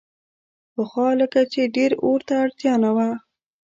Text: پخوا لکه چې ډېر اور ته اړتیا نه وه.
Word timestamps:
پخوا 0.73 1.07
لکه 1.21 1.41
چې 1.51 1.61
ډېر 1.75 1.91
اور 2.03 2.19
ته 2.27 2.33
اړتیا 2.43 2.73
نه 2.83 2.91
وه. 2.95 3.09